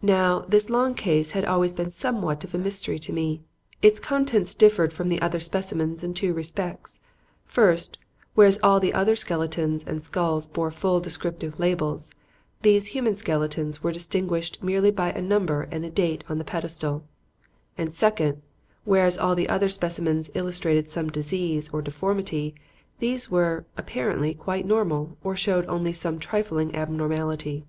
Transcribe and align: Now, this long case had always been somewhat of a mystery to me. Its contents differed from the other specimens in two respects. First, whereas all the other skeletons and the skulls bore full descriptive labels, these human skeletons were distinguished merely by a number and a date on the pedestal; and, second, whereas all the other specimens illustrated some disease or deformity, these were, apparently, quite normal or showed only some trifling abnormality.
Now, 0.00 0.46
this 0.48 0.70
long 0.70 0.94
case 0.94 1.32
had 1.32 1.44
always 1.44 1.74
been 1.74 1.90
somewhat 1.92 2.42
of 2.42 2.54
a 2.54 2.58
mystery 2.58 2.98
to 3.00 3.12
me. 3.12 3.42
Its 3.82 4.00
contents 4.00 4.54
differed 4.54 4.94
from 4.94 5.08
the 5.10 5.20
other 5.20 5.40
specimens 5.40 6.02
in 6.02 6.14
two 6.14 6.32
respects. 6.32 7.00
First, 7.44 7.98
whereas 8.34 8.58
all 8.62 8.80
the 8.80 8.94
other 8.94 9.14
skeletons 9.14 9.84
and 9.84 9.98
the 9.98 10.02
skulls 10.02 10.46
bore 10.46 10.70
full 10.70 11.00
descriptive 11.00 11.60
labels, 11.60 12.10
these 12.62 12.86
human 12.96 13.14
skeletons 13.14 13.82
were 13.82 13.92
distinguished 13.92 14.62
merely 14.62 14.90
by 14.90 15.10
a 15.12 15.20
number 15.20 15.68
and 15.70 15.84
a 15.84 15.90
date 15.90 16.24
on 16.30 16.38
the 16.38 16.44
pedestal; 16.48 17.04
and, 17.76 17.92
second, 17.92 18.40
whereas 18.84 19.18
all 19.18 19.34
the 19.34 19.50
other 19.50 19.68
specimens 19.68 20.30
illustrated 20.32 20.88
some 20.88 21.10
disease 21.10 21.68
or 21.74 21.82
deformity, 21.82 22.54
these 23.00 23.30
were, 23.30 23.66
apparently, 23.76 24.32
quite 24.32 24.64
normal 24.64 25.18
or 25.22 25.36
showed 25.36 25.66
only 25.66 25.92
some 25.92 26.18
trifling 26.18 26.74
abnormality. 26.74 27.66